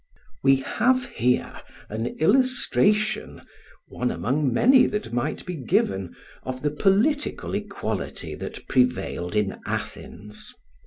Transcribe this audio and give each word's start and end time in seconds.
]We 0.43 0.55
have 0.55 1.05
here 1.09 1.61
an 1.87 2.07
illustration, 2.17 3.43
one 3.87 4.09
among 4.09 4.51
many 4.51 4.87
that 4.87 5.13
might 5.13 5.45
be 5.45 5.53
given, 5.53 6.15
of 6.41 6.63
the 6.63 6.71
political 6.71 7.53
equality 7.53 8.33
that 8.33 8.67
prevailed 8.67 9.35
in 9.35 9.59
Athens. 9.67 10.55